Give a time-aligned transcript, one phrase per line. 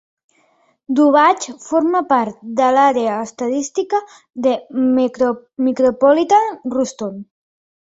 [0.99, 4.01] Dubach forma part de l'àrea estadística
[4.49, 4.57] de
[5.69, 7.25] Micropolitan Ruston.